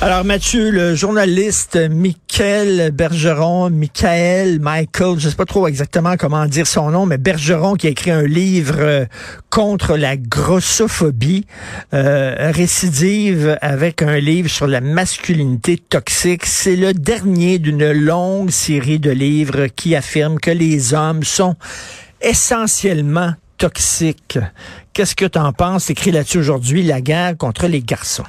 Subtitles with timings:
[0.00, 6.66] Alors Mathieu, le journaliste Michael Bergeron, Michael, Michael, je sais pas trop exactement comment dire
[6.66, 9.06] son nom, mais Bergeron qui a écrit un livre euh,
[9.50, 11.46] contre la grossophobie,
[11.94, 16.44] euh, récidive avec un livre sur la masculinité toxique.
[16.44, 21.54] C'est le dernier d'une longue série de livres qui affirment que les hommes sont
[22.20, 24.38] essentiellement toxiques.
[24.92, 25.88] Qu'est-ce que tu en penses?
[25.88, 28.24] écrit là-dessus aujourd'hui, la guerre contre les garçons.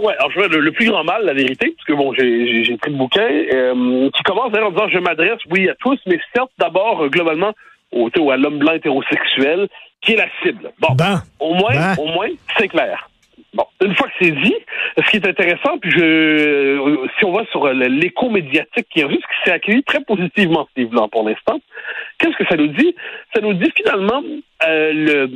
[0.00, 2.76] Ouais, alors je vois le, le, plus grand mal, la vérité, parce que bon, j'ai
[2.78, 6.18] pris le bouquin, euh, qui commence d'ailleurs en disant je m'adresse, oui, à tous, mais
[6.34, 7.52] certes d'abord euh, globalement
[7.92, 9.68] au, à l'homme blanc hétérosexuel,
[10.00, 10.72] qui est la cible.
[10.78, 11.94] Bon, Ben, au moins, ben.
[11.98, 13.08] au moins, c'est clair.
[13.52, 14.54] Bon, une fois que c'est dit,
[14.96, 19.00] ce qui est intéressant, puis je, euh, si on va sur euh, l'écho médiatique qui
[19.00, 21.58] est juste qui s'est accueilli très positivement ce livre-là pour l'instant,
[22.18, 22.94] qu'est-ce que ça nous dit?
[23.34, 24.22] Ça nous dit finalement
[24.68, 25.30] euh, le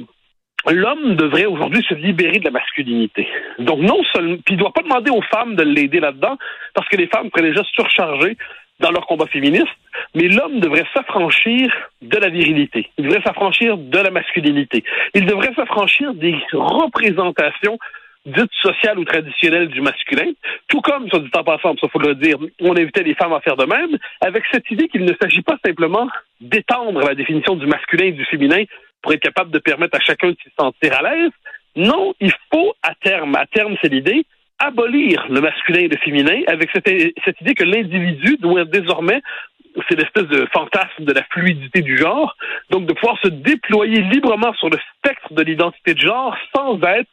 [0.73, 3.29] l'homme devrait aujourd'hui se libérer de la masculinité.
[3.59, 6.37] Donc non seulement, puis il doit pas demander aux femmes de l'aider là-dedans,
[6.75, 8.37] parce que les femmes seraient déjà surchargées
[8.81, 9.69] dans leur combat féministe,
[10.15, 12.91] mais l'homme devrait s'affranchir de la virilité.
[12.99, 14.83] Il devrait s'affranchir de la masculinité.
[15.15, 17.79] Il devrait s'affranchir des représentations
[18.27, 20.33] dites sociales ou traditionnelles du masculin,
[20.69, 23.41] tout comme, soit dit en passant, ça faut le dire, on invitait les femmes à
[23.41, 26.09] faire de même, avec cette idée qu'il ne s'agit pas simplement
[26.41, 28.65] d'étendre la définition du masculin et du féminin
[29.05, 31.31] pour être capable de permettre à chacun de se sentir à l'aise.
[31.77, 34.25] Non, il faut à terme, à terme c'est l'idée,
[34.59, 36.89] abolir le masculin et le féminin avec cette,
[37.23, 39.21] cette idée que l'individu doit désormais
[39.89, 42.37] c'est l'espèce de fantasme de la fluidité du genre,
[42.71, 47.11] donc de pouvoir se déployer librement sur le spectre de l'identité de genre sans être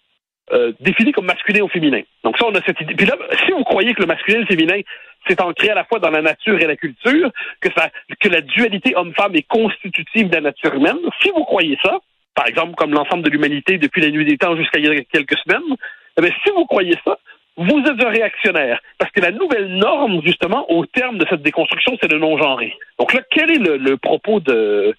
[0.54, 2.02] euh, défini comme masculin ou féminin.
[2.24, 2.94] Donc ça, on a cette idée.
[2.94, 4.80] Puis là, si vous croyez que le masculin et le féminin,
[5.28, 7.90] c'est ancré à la fois dans la nature et la culture, que ça,
[8.20, 12.00] que la dualité homme-femme est constitutive de la nature humaine, si vous croyez ça,
[12.36, 15.04] par exemple comme l'ensemble de l'humanité depuis la nuit des temps jusqu'à il y a
[15.04, 15.76] quelques semaines,
[16.18, 17.18] eh bien, si vous croyez ça,
[17.58, 18.80] vous êtes un réactionnaire.
[18.98, 22.74] Parce que la nouvelle norme, justement, au terme de cette déconstruction, c'est le non-genré.
[23.00, 24.96] Donc là, quel est le, le propos de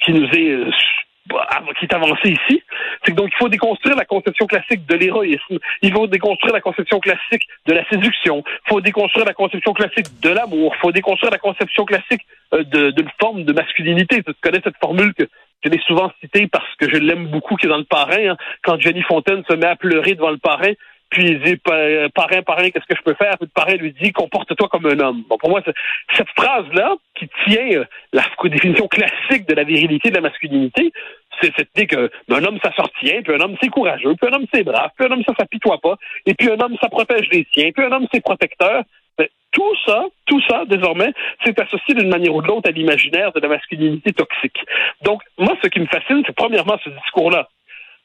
[0.00, 0.70] qui nous est euh,
[1.78, 2.62] qui est avancé ici,
[3.04, 6.60] c'est que donc il faut déconstruire la conception classique de l'héroïsme, il faut déconstruire la
[6.60, 10.92] conception classique de la séduction, il faut déconstruire la conception classique de l'amour, il faut
[10.92, 12.22] déconstruire la conception classique
[12.54, 14.22] euh, d'une forme de masculinité.
[14.22, 15.24] Tu connais cette formule que
[15.64, 18.36] je l'ai souvent citée parce que je l'aime beaucoup, qui est dans le parrain, hein,
[18.62, 20.72] quand Jenny Fontaine se met à pleurer devant le parrain,
[21.12, 21.56] puis il dit
[22.14, 23.36] parrain, parrain, qu'est-ce que je peux faire?
[23.36, 25.22] Puis le parrain lui dit comporte-toi comme un homme.
[25.28, 25.60] Bon, pour moi,
[26.16, 27.84] cette phrase-là, qui tient euh,
[28.14, 30.90] la définition classique de la virilité de la masculinité,
[31.40, 34.36] c'est cette idée que un homme ça sortient, puis un homme c'est courageux, puis un
[34.36, 37.28] homme c'est brave, puis un homme ça s'apitoie pas, et puis un homme ça protège
[37.30, 38.82] les siens, puis un homme c'est protecteur.
[39.18, 41.12] Mais tout ça, tout ça, désormais,
[41.44, 44.64] c'est associé d'une manière ou de l'autre à l'imaginaire de la masculinité toxique.
[45.02, 47.50] Donc, moi, ce qui me fascine, c'est premièrement ce discours-là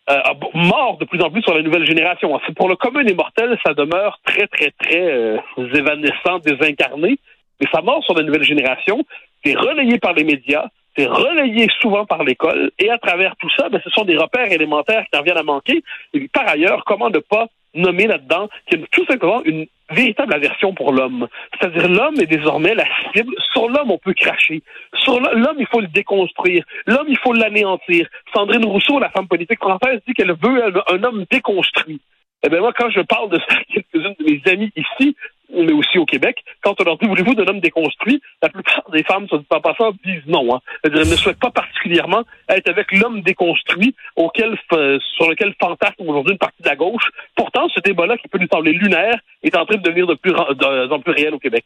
[0.10, 0.22] euh,
[0.54, 2.40] mort de plus en plus sur la nouvelle génération.
[2.56, 7.20] Pour le commun des mortels, ça demeure très, très, très euh, évanescent, désincarné,
[7.60, 9.04] mais ça mort sur la nouvelle génération,
[9.44, 13.70] c'est relayé par les médias, c'est relayé souvent par l'école, et à travers tout ça,
[13.70, 15.84] ben, ce sont des repères élémentaires qui en viennent à manquer.
[16.14, 20.34] Et par ailleurs, comment ne pas nommer là-dedans qu'il y a tout simplement une véritable
[20.34, 21.28] aversion pour l'homme.
[21.54, 23.34] C'est-à-dire l'homme est désormais la cible.
[23.54, 24.62] Sur l'homme, on peut cracher.
[25.04, 26.64] Sur l'homme, il faut le déconstruire.
[26.86, 28.08] L'homme, il faut l'anéantir.
[28.34, 32.02] Sandrine Rousseau, la femme politique française, dit qu'elle veut un, homme déconstruit.
[32.44, 35.16] Eh bien, moi, quand je parle de ça quelques-unes de mes amis ici,
[35.64, 39.04] mais aussi au Québec, quand on leur dit voulez-vous d'un homme déconstruit, la plupart des
[39.04, 40.56] femmes, sur pas passant, disent non.
[40.56, 40.60] Hein.
[40.84, 46.38] Elles ne souhaitent pas particulièrement être avec l'homme déconstruit auquel, sur lequel fantasme aujourd'hui une
[46.38, 47.10] partie de la gauche.
[47.36, 50.32] Pourtant, ce débat-là, qui peut nous sembler lunaire, est en train de devenir de plus,
[50.32, 51.66] de, de plus réel au Québec.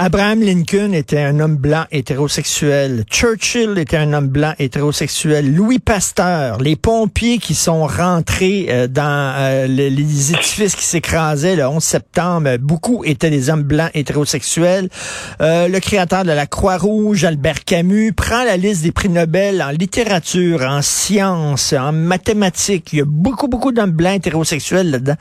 [0.00, 3.02] Abraham Lincoln était un homme blanc hétérosexuel.
[3.10, 5.52] Churchill était un homme blanc hétérosexuel.
[5.52, 11.66] Louis Pasteur, les pompiers qui sont rentrés euh, dans euh, les, édifices qui s'écrasaient le
[11.66, 14.88] 11 septembre, beaucoup étaient des hommes blancs hétérosexuels.
[15.40, 19.70] Euh, le créateur de la Croix-Rouge, Albert Camus, prend la liste des prix Nobel en
[19.70, 22.92] littérature, en sciences, en mathématiques.
[22.92, 25.16] Il y a beaucoup, beaucoup d'hommes blancs hétérosexuels là-dedans.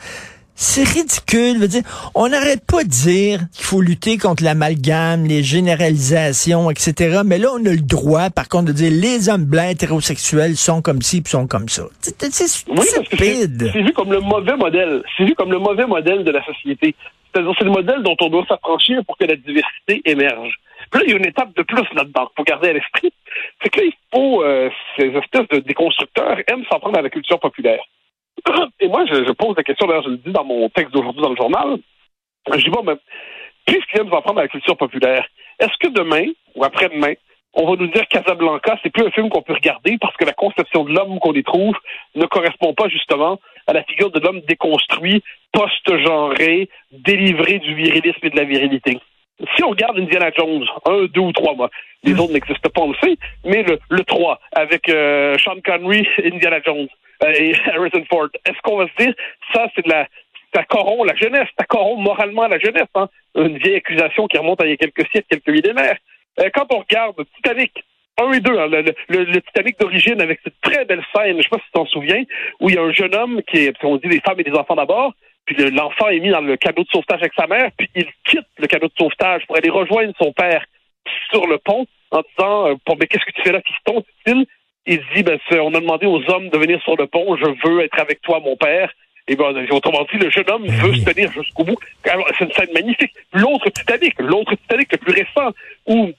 [0.59, 1.59] C'est ridicule.
[1.59, 1.83] Veut dire,
[2.15, 7.21] on n'arrête pas de dire qu'il faut lutter contre l'amalgame, les généralisations, etc.
[7.23, 10.81] Mais là, on a le droit, par contre, de dire les hommes blancs hétérosexuels sont
[10.81, 11.83] comme ci puis sont comme ça.
[12.01, 13.69] C'est stupide.
[13.71, 15.03] C'est vu comme le mauvais modèle.
[15.15, 16.95] C'est vu comme le mauvais modèle de la société.
[17.31, 20.55] C'est-à-dire, c'est le modèle dont on doit s'affranchir pour que la diversité émerge.
[20.89, 23.13] Puis là, il y a une étape de plus là-dedans, pour garder à l'esprit.
[23.61, 27.81] C'est qu'il faut, euh, ces espèces de déconstructeurs aiment s'en prendre à la culture populaire.
[28.79, 31.29] Et moi, je, pose la question, d'ailleurs, je le dis dans mon texte d'aujourd'hui dans
[31.29, 31.77] le journal.
[32.53, 32.95] Je dis, bon, mais
[33.65, 35.25] puis ce qui vient nous en prendre à la culture populaire?
[35.59, 37.13] Est-ce que demain ou après-demain,
[37.53, 40.33] on va nous dire Casablanca, c'est plus un film qu'on peut regarder parce que la
[40.33, 41.75] conception de l'homme qu'on y trouve
[42.15, 48.29] ne correspond pas justement à la figure de l'homme déconstruit, post-genré, délivré du virilisme et
[48.29, 48.99] de la virilité?
[49.55, 51.69] Si on regarde Indiana Jones, un, deux ou trois mois,
[52.03, 56.07] les autres n'existent pas, on le sait, mais le, le 3, avec euh, Sean Connery,
[56.23, 56.87] Indiana Jones
[57.23, 59.13] euh, et Harrison Ford, est-ce qu'on va se dire,
[59.53, 60.07] ça c'est de la
[60.55, 63.09] ça corrompt la jeunesse, ça corrompt moralement la jeunesse, hein?
[63.35, 65.97] une vieille accusation qui remonte à il y a quelques siècles, quelques millénaires.
[66.39, 67.83] Euh, quand on regarde Titanic,
[68.19, 71.43] 1 et 2, hein, le, le, le, Titanic d'origine avec cette très belle scène, je
[71.43, 72.23] sais pas si tu t'en souviens,
[72.59, 74.57] où il y a un jeune homme qui est, on dit des femmes et des
[74.57, 75.13] enfants d'abord,
[75.47, 78.45] puis l'enfant est mis dans le canot de sauvetage avec sa mère, puis il quitte
[78.59, 80.63] le canot de sauvetage pour aller rejoindre son père
[81.31, 84.45] sur le pont en disant euh, Mais qu'est-ce que tu fais là, fiston dit-il.
[84.85, 87.81] Il dit ben, On a demandé aux hommes de venir sur le pont, je veux
[87.81, 88.91] être avec toi, mon père.
[89.29, 91.77] Et ben, autrement dit, le jeune homme ben veut se tenir jusqu'au bout.
[92.05, 93.11] C'est une scène magnifique.
[93.33, 95.51] L'autre Titanic, l'autre Titanic le plus récent,
[95.85, 96.11] où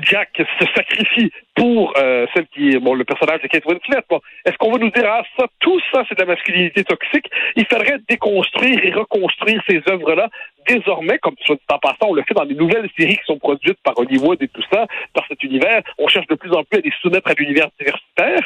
[0.00, 4.02] Jack se sacrifie pour euh, celle qui est bon le personnage de Kate Winslet.
[4.08, 4.20] Bon.
[4.44, 7.30] Est-ce qu'on va nous dire ah ça, tout ça c'est de la masculinité toxique?
[7.56, 10.28] Il faudrait déconstruire et reconstruire ces œuvres-là
[10.68, 13.78] désormais, comme soit en passant, on le fait dans les nouvelles séries qui sont produites
[13.82, 15.82] par Hollywood et tout ça, par cet univers.
[15.98, 18.40] On cherche de plus en plus à les soumettre à l'univers diversitaire.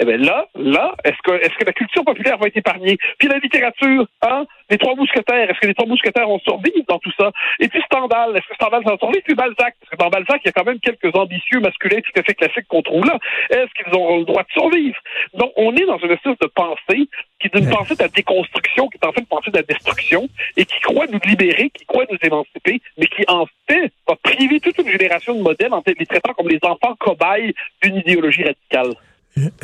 [0.00, 2.98] Eh bien là, là, est-ce que est-ce que la culture populaire va être épargnée?
[3.18, 4.44] Puis la littérature, hein?
[4.68, 7.30] Les trois mousquetaires, est-ce que les trois mousquetaires ont survécu dans tout ça?
[7.60, 9.22] Et puis Stendhal, est-ce que Stendhal s'en survécu?
[9.26, 12.20] Puis Balzac, parce que dans Balzac, il y a quand même quelques ambitieux masculins tout
[12.20, 13.18] à fait classiques qu'on trouve là.
[13.50, 14.98] Est-ce qu'ils auront le droit de survivre?
[15.34, 17.08] Donc, on est dans une espèce de pensée
[17.38, 19.62] qui est une pensée de la déconstruction, qui est en fait une pensée de la
[19.62, 24.16] destruction, et qui croit nous libérer, qui croit nous émanciper, mais qui en fait va
[24.22, 28.44] priver toute une génération de modèles en les traitant comme les enfants cobayes d'une idéologie
[28.44, 28.94] radicale.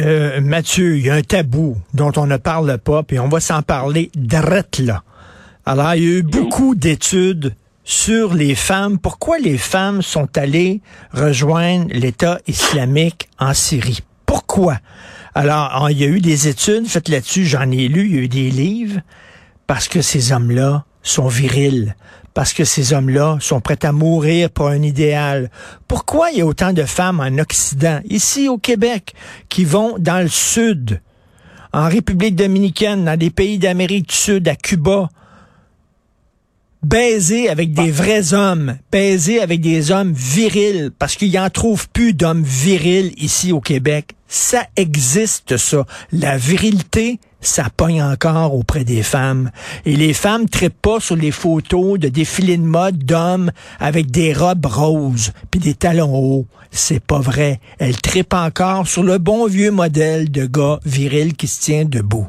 [0.01, 3.41] Euh, Mathieu, il y a un tabou dont on ne parle pas, puis on va
[3.41, 5.03] s'en parler drette là.
[5.65, 8.99] Alors, il y a eu beaucoup d'études sur les femmes.
[8.99, 10.81] Pourquoi les femmes sont allées
[11.13, 14.01] rejoindre l'État islamique en Syrie?
[14.27, 14.79] Pourquoi?
[15.35, 18.23] Alors, il y a eu des études faites là-dessus, j'en ai lu, il y a
[18.23, 19.01] eu des livres,
[19.67, 21.95] parce que ces hommes-là sont virils,
[22.35, 25.51] parce que ces hommes-là sont prêts à mourir pour un idéal.
[25.89, 29.15] Pourquoi il y a autant de femmes en Occident, ici au Québec,
[29.49, 31.01] qui vont dans le Sud,
[31.73, 35.09] en République dominicaine, dans des pays d'Amérique du Sud, à Cuba,
[36.83, 42.15] baiser avec des vrais hommes, baiser avec des hommes virils, parce qu'il en trouve plus
[42.15, 44.15] d'hommes virils ici au Québec.
[44.29, 45.85] Ça existe, ça.
[46.13, 49.51] La virilité, ça pogne encore auprès des femmes.
[49.85, 54.33] Et les femmes trippent pas sur les photos de défilés de mode d'hommes avec des
[54.33, 56.47] robes roses puis des talons hauts.
[56.71, 57.61] C'est pas vrai.
[57.79, 62.29] Elles trippent encore sur le bon vieux modèle de gars viril qui se tient debout.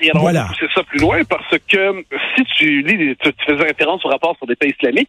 [0.00, 0.48] Et alors, voilà.
[0.58, 2.04] c'est ça plus loin parce que
[2.36, 5.08] si tu lis, tu, tu faisais référence au rapport sur l'État islamique,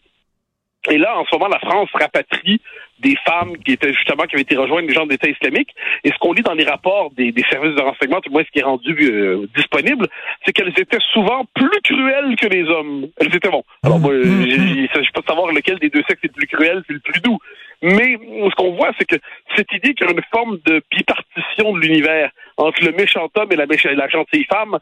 [0.89, 2.59] et là, en ce moment, la France rapatrie
[2.99, 5.69] des femmes qui étaient justement qui avaient été rejointes des gens d'État islamique.
[6.03, 8.51] Et ce qu'on lit dans les rapports des, des services de renseignement, tout moins ce
[8.51, 10.07] qui est rendu euh, disponible,
[10.45, 13.07] c'est qu'elles étaient souvent plus cruelles que les hommes.
[13.17, 13.63] Elles étaient bon.
[13.83, 16.47] Alors moi, il ne s'agit pas de savoir lequel des deux sexes est le plus
[16.47, 17.39] cruel, c'est le plus doux.
[17.81, 19.17] Mais ce qu'on voit, c'est que
[19.57, 23.51] cette idée qu'il y a une forme de bipartition de l'univers entre le méchant homme
[23.51, 24.79] et la, et la gentille femme,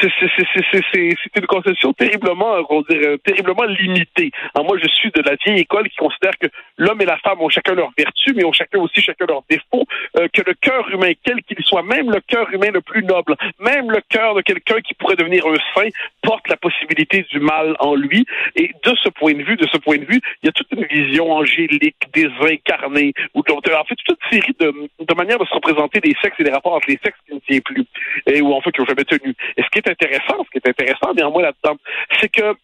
[0.00, 4.30] c'est une conception terriblement, on dirait, terriblement limitée.
[4.54, 6.46] Moi, je suis de la vieille école qui considère que
[6.78, 9.86] l'homme et la femme ont chacun leurs vertus, mais ont chacun aussi chacun leurs défauts,
[10.16, 13.36] euh, que le cœur humain, quel qu'il soit, même le cœur humain le plus noble,
[13.58, 15.88] même le cœur de quelqu'un qui pourrait devenir un saint,
[16.22, 18.26] porte la possibilité du mal en lui.
[18.56, 20.70] Et de ce point de vue, de ce point de vue, il y a toute
[20.72, 24.72] une vision angélique, désincarnée, ou en fait toute une série de,
[25.04, 27.40] de manières de se représenter des sexes et des rapports entre les sexes qui ne
[27.40, 27.84] tient plus,
[28.26, 29.34] et ou en fait qui n'ont jamais tenu.
[29.56, 31.76] Et intéressant, ce qui est intéressant néanmoins là-dedans,
[32.20, 32.54] c'est que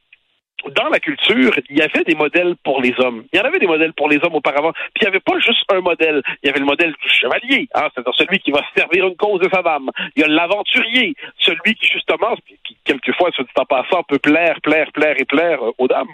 [0.71, 3.25] dans la culture, il y avait des modèles pour les hommes.
[3.33, 4.73] Il y en avait des modèles pour les hommes auparavant.
[4.73, 6.23] Puis il n'y avait pas juste un modèle.
[6.43, 9.41] Il y avait le modèle du chevalier, hein, c'est-à-dire celui qui va servir une cause
[9.41, 9.91] de sa dame.
[10.17, 14.61] Il y a l'aventurier, celui qui justement, qui quelquefois, se dit en passant, peut plaire,
[14.63, 16.07] plaire, plaire et plaire aux dames,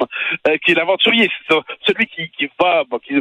[0.49, 1.55] euh, qui est l'aventurier, c'est
[1.87, 3.15] celui qui, va, qui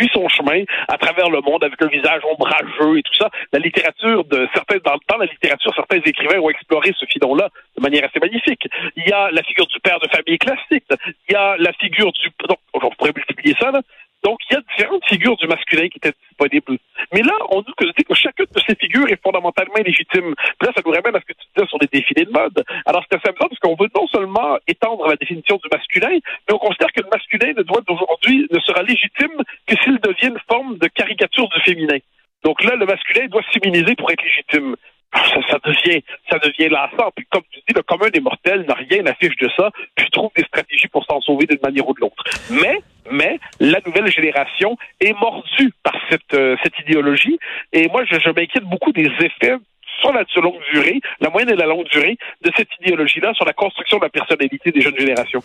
[0.00, 3.28] suit son chemin à travers le monde avec un visage ombrageux et tout ça.
[3.52, 7.82] La littérature de certains, dans, dans la littérature, certains écrivains ont exploré ce filon-là de
[7.82, 8.66] manière assez magnifique.
[8.96, 10.84] Il y a la figure du père de famille classique.
[11.28, 13.80] Il y a la figure du, donc, on pourrait multiplier ça, là.
[14.22, 16.78] Donc, il y a différentes figures du masculin qui étaient disponibles.
[17.12, 20.34] Mais là, on dit que, que chacune de ces figures est fondamentalement légitime.
[20.34, 22.64] Puis là, ça nous ramène à ce que tu disais sur les défilés de mode.
[22.86, 26.54] Alors, c'est assez amusant parce qu'on veut non seulement étendre la définition du masculin, mais
[26.54, 30.40] on considère que le masculin ne doit d'aujourd'hui ne sera légitime que s'il devient une
[30.48, 31.98] forme de caricature du féminin.
[32.44, 34.76] Donc là, le masculin doit s'immuniser pour être légitime.
[35.12, 37.10] ça, ça, devient ça devient lassant.
[37.16, 40.30] Puis comme tu dis, le commun des mortels n'a rien affiche de ça, puis trouve
[40.36, 42.22] des stratégies pour s'en sauver d'une manière ou de l'autre.
[42.50, 42.78] Mais
[43.10, 47.38] mais la nouvelle génération est mordue par cette euh, cette idéologie.
[47.72, 49.56] Et moi, je, je m'inquiète beaucoup des effets
[50.00, 53.52] sur la longue durée, la moyenne et la longue durée de cette idéologie-là sur la
[53.52, 55.42] construction de la personnalité des jeunes générations.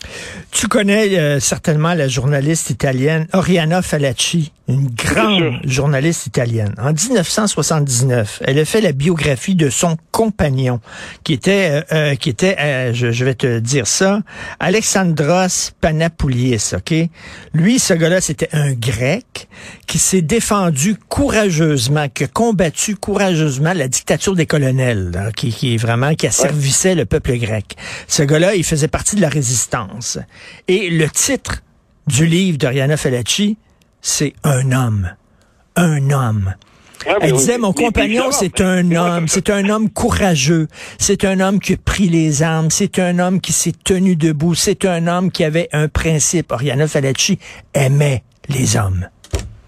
[0.51, 6.74] Tu connais euh, certainement la journaliste italienne Oriana Falacci, une grande journaliste italienne.
[6.79, 10.79] En 1979, elle a fait la biographie de son compagnon,
[11.24, 14.22] qui était, euh, euh, qui était, je, je, vais te dire ça,
[14.60, 16.93] Alexandros Panapoulias, ok?
[17.53, 19.48] Lui, ce gars-là, c'était un Grec
[19.88, 25.77] qui s'est défendu courageusement, qui a combattu courageusement la dictature des colonels, qui, qui, est
[25.77, 27.75] vraiment, qui asservissait le peuple grec.
[28.07, 30.17] Ce gars-là, il faisait partie de la résistance.
[30.67, 31.62] Et le titre
[32.07, 33.57] du livre d'Oriana Falacci,
[34.06, 35.16] c'est Un homme.
[35.76, 36.54] Un homme.
[37.22, 41.74] Elle disait, mon compagnon, c'est un homme, c'est un homme courageux, c'est un homme qui
[41.74, 45.44] a pris les armes, c'est un homme qui s'est tenu debout, c'est un homme qui
[45.44, 46.52] avait un principe.
[46.52, 47.40] Oriana Falacci
[47.74, 49.08] aimait les hommes.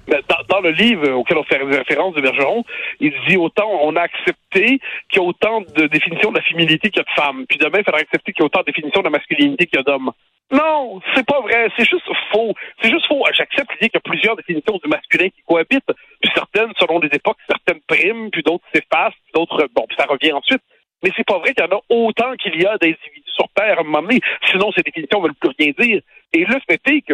[0.08, 0.18] Dans,
[0.50, 2.64] dans, le livre auquel on fait référence de Bergeron,
[3.02, 4.80] il dit autant on a accepté
[5.10, 7.46] qu'il y a autant de définitions de la féminité qu'il y a de femmes.
[7.50, 9.78] Puis demain, il faudra accepter qu'il y a autant de définitions de la masculinité qu'il
[9.78, 10.12] y a d'hommes.
[10.52, 11.70] Non, c'est pas vrai.
[11.78, 12.54] C'est juste faux.
[12.82, 13.22] C'est juste faux.
[13.34, 15.92] J'accepte qu'il y a plusieurs définitions du masculin qui cohabitent.
[16.22, 20.32] Puis certaines, selon les époques, certaines priment, puis d'autres s'effacent, d'autres, bon, puis ça revient
[20.32, 20.62] ensuite.
[21.04, 23.78] Mais c'est pas vrai qu'il y en a autant qu'il y a d'individus sur Terre
[23.78, 24.20] à un moment donné.
[24.52, 26.02] Sinon, ces définitions ne veulent plus rien dire.
[26.34, 27.14] Et le fait est que,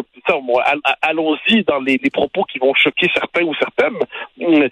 [1.02, 4.00] allons-y dans les, les, propos qui vont choquer certains ou certaines,
[4.42, 4.68] hum,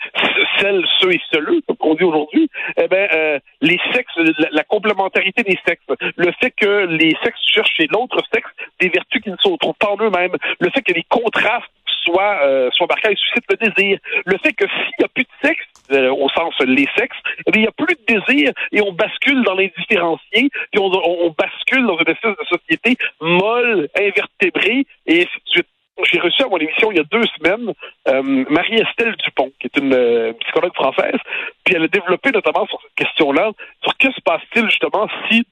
[0.59, 4.63] celles, ceux et ceux comme on dit aujourd'hui, eh ben, euh, les sexes, la, la,
[4.63, 9.29] complémentarité des sexes, le fait que les sexes cherchent chez l'autre sexe des vertus qui
[9.29, 11.70] ne se retrouvent pas en eux-mêmes, le fait que les contrastes
[12.11, 15.65] soient, euh, et suscitent le désir, le fait que s'il n'y a plus de sexe,
[15.91, 19.43] euh, au sens les sexes, eh il n'y a plus de désir et on bascule
[19.43, 25.39] dans l'indifférencié, puis on, on, bascule dans une espèce de société molle, invertébrée, et ainsi
[25.45, 25.67] de suite.
[26.03, 27.73] J'ai reçu à mon émission il y a deux semaines
[28.07, 31.19] euh, Marie-Estelle Dupont, qui est une euh, psychologue française,
[31.63, 33.51] puis elle a développé notamment sur cette question-là,
[33.83, 35.45] sur que se passe-t-il justement si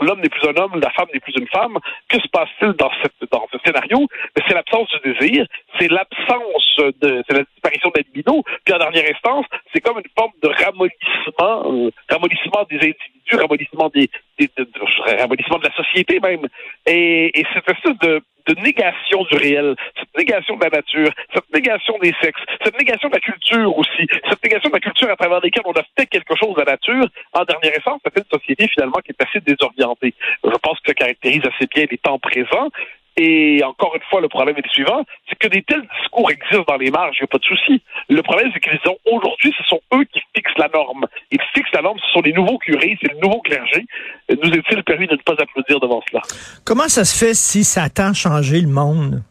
[0.00, 1.78] l'homme n'est plus un homme, la femme n'est plus une femme.
[2.08, 4.06] Que se passe-t-il dans, ce scénario?
[4.46, 5.46] C'est l'absence du désir,
[5.78, 9.98] c'est l'absence de, c'est la disparition de la libido, puis en dernière instance, c'est comme
[9.98, 15.74] une forme de ramollissement, euh, ramollissement des individus, ramollissement des, de, de, ramollissement de la
[15.74, 16.46] société même.
[16.86, 18.22] Et, et cette espèce de,
[18.62, 23.14] négation du réel, cette négation de la nature, cette négation des sexes, cette négation de
[23.14, 26.36] la culture aussi, cette négation de la culture à travers laquelle on a fait quelque
[26.36, 29.40] chose de la nature, en dernière essence, ça fait une société finalement qui est assez
[29.40, 30.14] désorientée.
[30.44, 32.68] Je pense que ça caractérise assez bien les temps présents.
[33.16, 36.64] Et encore une fois, le problème est le suivant, c'est que des tels discours existent
[36.66, 37.80] dans les marges, il n'y a pas de souci.
[38.08, 41.06] Le problème, c'est qu'ils ont aujourd'hui, ce sont eux qui fixent la norme.
[41.30, 43.86] Ils fixent la norme, ce sont les nouveaux curés, c'est le nouveau clergé.
[44.30, 46.22] Nous est-il permis de ne pas applaudir devant cela?
[46.64, 49.22] Comment ça se fait si ça tend changer le monde?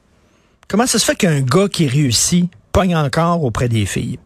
[0.70, 4.18] Comment ça se fait qu'un gars qui réussit pogne encore auprès des filles?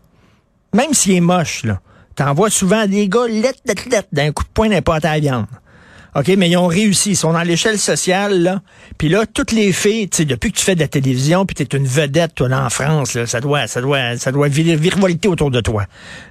[0.73, 1.79] Même s'il est moche, là.
[2.15, 5.19] T'en vois souvent des gars lettres, lettres, lettres, d'un coup de poing n'importe à la
[5.19, 5.47] viande.
[6.17, 7.12] OK, mais ils ont réussi.
[7.12, 8.62] Ils sont dans l'échelle sociale, là.
[8.97, 11.53] Puis là, toutes les filles, tu sais, depuis que tu fais de la télévision, puis
[11.53, 14.47] tu es une vedette, toi, là, en France, là, ça doit, ça doit, ça doit
[14.47, 15.86] virevolter autour de toi.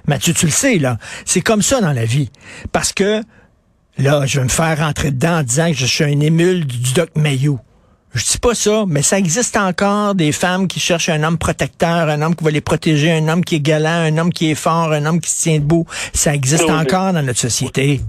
[0.05, 0.97] Mathieu, tu le sais, là.
[1.23, 2.29] C'est comme ça dans la vie.
[2.73, 3.21] Parce que,
[3.97, 6.93] là, je vais me faire rentrer dedans en disant que je suis un émule du
[6.93, 7.57] Doc Mayou.
[8.13, 12.09] Je dis pas ça, mais ça existe encore des femmes qui cherchent un homme protecteur,
[12.09, 14.55] un homme qui va les protéger, un homme qui est galant, un homme qui est
[14.55, 15.85] fort, un homme qui se tient debout.
[16.13, 18.01] Ça existe encore dans notre société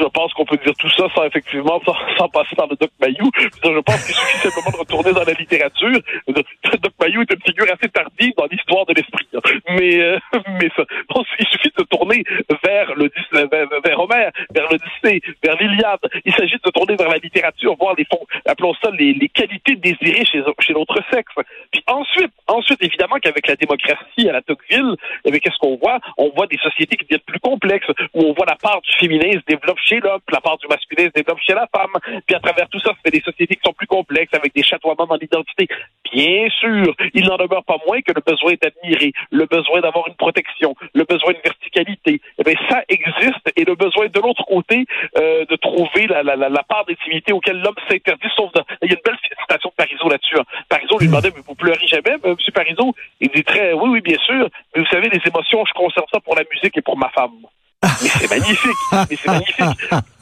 [0.00, 3.30] je pense qu'on peut dire tout ça sans effectivement sans, passer par le Doc Mayou.
[3.36, 6.00] Je pense qu'il suffit simplement de retourner dans la littérature.
[6.28, 9.28] Doc Mayou est une figure assez tardive dans l'histoire de l'esprit.
[9.68, 10.18] Mais euh,
[10.60, 12.24] mais ça, bon, il suffit de tourner
[12.64, 16.00] vers le vers, vers Homère, vers l'Odyssée, vers l'Iliade.
[16.24, 19.76] Il s'agit de tourner vers la littérature, voir les fonds, appelons ça les, les qualités
[19.76, 21.32] désirées chez chez l'autre sexe.
[21.72, 25.98] Puis ensuite, ensuite évidemment qu'avec la démocratie à la Tocqueville, eh qu'est-ce qu'on voit?
[26.18, 29.32] On voit des sociétés qui deviennent plus complexes, où on voit la part du féminin
[29.32, 31.92] se développe chez l'homme, la part du masculin se développe chez la femme.
[32.26, 35.06] Puis à travers tout ça, fait des sociétés qui sont plus complexes, avec des chatoiements
[35.06, 35.68] dans l'identité.
[36.12, 40.14] Bien sûr, il n'en demeure pas moins que le besoin d'admirer, le besoin d'avoir une
[40.14, 42.20] protection, le besoin d'une verticalité.
[42.38, 44.86] Eh bien, ça existe et le besoin de l'autre côté
[45.16, 48.64] euh, de trouver la, la, la, part d'intimité auquel l'homme s'interdit, sauf dans...
[48.82, 50.38] Il y a une belle citation de Parizeau là-dessus.
[50.38, 50.44] Hein.
[50.68, 52.36] Parizeau lui demandait, mais vous pleurez jamais, M.
[52.54, 52.94] Parizeau?
[53.20, 56.20] Il dit très, oui, oui, bien sûr, mais vous savez, les émotions, je conserve ça
[56.20, 57.46] pour la musique et pour ma femme.
[57.82, 58.70] Mais c'est magnifique.
[58.92, 59.64] Mais c'est magnifique.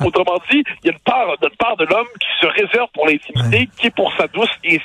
[0.04, 3.06] Autrement dit, il y a une part, une part de l'homme qui se réserve pour
[3.06, 4.80] l'intimité, qui est pour sa douce, et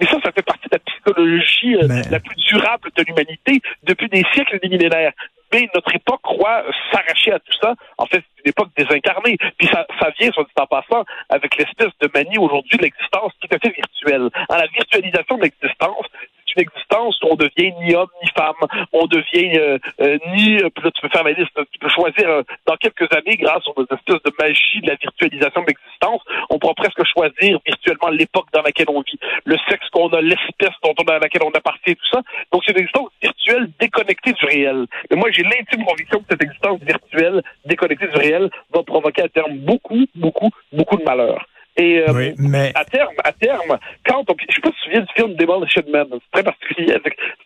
[0.00, 4.08] Mais ça, ça fait partie de la psychologie euh, la plus durable de l'humanité depuis
[4.08, 5.12] des siècles et des millénaires.
[5.52, 7.74] mais notre époque croit s'arracher à tout ça.
[7.98, 9.36] En fait, c'est une époque désincarnée.
[9.58, 13.32] Puis ça, ça vient, soit dit en passant, avec l'espèce de manie aujourd'hui de l'existence
[13.40, 14.30] tout à fait virtuelle.
[14.48, 16.06] Hein, la virtualisation de l'existence,
[16.56, 18.54] une existence où on devient ni homme ni femme,
[18.92, 22.42] on devient euh, euh, ni, euh, là tu peux faire la liste, tu peux choisir
[22.66, 26.74] dans quelques années, grâce aux espèces de magie de la virtualisation de l'existence, on pourra
[26.74, 31.10] presque choisir virtuellement l'époque dans laquelle on vit, le sexe qu'on a, l'espèce dont on
[31.10, 32.22] a, à laquelle on appartient, tout ça.
[32.52, 34.86] Donc c'est une existence virtuelle déconnectée du réel.
[35.10, 39.28] Mais moi j'ai l'intime conviction que cette existence virtuelle déconnectée du réel va provoquer à
[39.28, 41.46] terme beaucoup, beaucoup, beaucoup de malheur.
[41.78, 42.72] Et euh, mais...
[42.74, 45.34] à terme, à terme, quand on, je sais pas si tu te souviens du film
[45.34, 46.96] Demolition Man, c'est très particulier.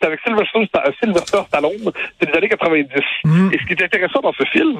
[0.01, 2.89] C'est avec Sylvester Stallone, c'est des années 90.
[3.25, 3.51] Mm.
[3.53, 4.79] Et ce qui est intéressant dans ce film,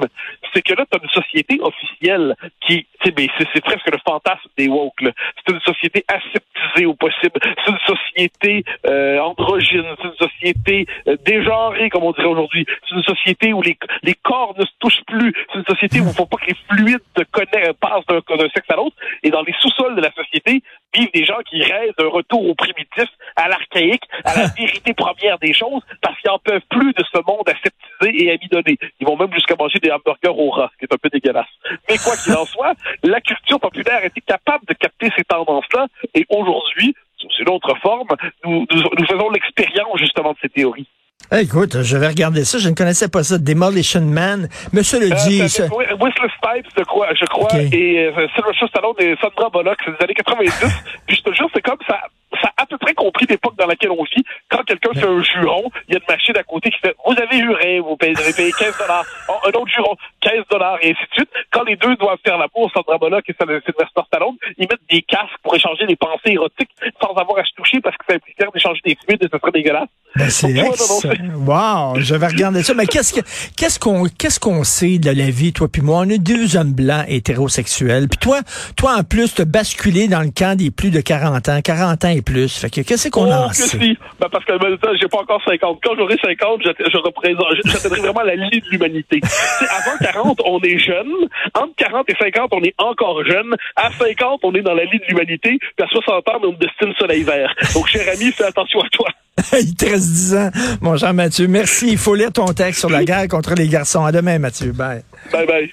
[0.53, 4.67] c'est que là, tu as une société officielle qui, ben, c'est presque le fantasme des
[4.67, 4.93] woke.
[5.01, 7.39] C'est une société aseptisée au possible.
[7.41, 9.85] C'est une société euh, androgyne.
[10.01, 12.65] C'est une société euh, dégenrée, comme on dirait aujourd'hui.
[12.87, 15.33] C'est une société où les, les corps ne se touchent plus.
[15.51, 16.99] C'est une société où il ne faut pas que les fluides
[17.79, 18.95] passent d'un sexe à l'autre.
[19.23, 20.61] Et dans les sous-sols de la société
[20.93, 25.37] vivent des gens qui rêvent d'un retour au primitif, à l'archaïque, à la vérité première
[25.39, 28.77] des choses, parce qu'ils n'en peuvent plus de ce monde aseptisé et amidonné.
[28.99, 31.47] Ils vont même jusqu'à manger des hamburgers au rat, ce qui est un peu dégueulasse.
[31.89, 36.25] Mais quoi qu'il en soit, la culture populaire était capable de capter ces tendances-là, et
[36.29, 38.07] aujourd'hui, sous une autre forme,
[38.43, 40.87] nous, nous faisons l'expérience justement de ces théories.
[41.31, 42.57] Écoute, je vais regarder ça.
[42.57, 43.37] Je ne connaissais pas ça.
[43.37, 44.49] Demolition Man.
[44.73, 45.47] Monsieur le euh, dit.
[45.49, 45.63] Ça...
[45.65, 50.03] Whistler Stipes, je crois, je crois et euh, Sylvester Stallone et Sandra Bullock, c'est des
[50.03, 50.51] années 90.
[51.07, 51.99] Puis je te jure, c'est comme ça
[52.41, 54.23] ça a à peu près compris l'époque dans laquelle on vit.
[54.49, 57.13] Quand quelqu'un fait un juron, il y a une machine à côté qui fait Vous
[57.17, 59.05] avez juré, vous avez payé 15 dollars.
[59.29, 61.29] Oh, un autre juron, 15 dollars, et ainsi de suite.
[61.51, 65.01] Quand les deux doivent faire la bourse, Sandra Bullock et Sylvester Stallone, ils mettent des
[65.01, 66.69] casques pour échanger des pensées érotiques
[67.01, 69.51] sans avoir à se toucher parce que ça impliquerait d'échanger des fluides et ce serait
[69.51, 69.89] dégueulasse.
[70.15, 72.73] Ben c'est Wow, je vais regarder ça.
[72.73, 73.21] Mais qu'est-ce que
[73.55, 75.99] qu'est-ce qu'on qu'est-ce qu'on sait de la vie, toi puis moi?
[75.99, 78.07] On est deux hommes blancs hétérosexuels.
[78.09, 78.41] Puis toi,
[78.75, 82.09] toi en plus, te basculé dans le camp des plus de 40 ans, 40 ans
[82.09, 82.57] et plus.
[82.57, 83.77] Fait que qu'est-ce qu'on oh, en sait?
[83.77, 83.97] Si.
[84.19, 85.79] Ben parce que ben, j'ai pas encore 50.
[85.83, 89.19] Quand j'aurai 50, je, représente, j'atteindrai vraiment la ligne de l'humanité.
[89.61, 91.11] avant 40, on est jeune.
[91.53, 93.55] Entre 40 et 50, on est encore jeune.
[93.75, 95.57] À 50, on est dans la ligne de l'humanité.
[95.59, 97.53] Puis à 60 ans, on est de style soleil vert.
[97.73, 99.07] Donc, cher ami, fais attention à toi.
[99.59, 100.49] Il te reste 10 ans,
[100.81, 101.47] mon cher Mathieu.
[101.47, 101.89] Merci.
[101.91, 104.05] Il faut lire ton texte sur la guerre contre les garçons.
[104.05, 104.71] À demain, Mathieu.
[104.71, 105.03] Bye.
[105.31, 105.69] Bye bye.